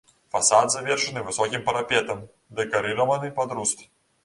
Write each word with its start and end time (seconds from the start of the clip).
Фасад 0.35 0.71
завершаны 0.75 1.23
высокім 1.27 1.61
парапетам, 1.67 2.25
дэкарыраваны 2.63 3.33
пад 3.39 3.57
руст. 3.61 3.89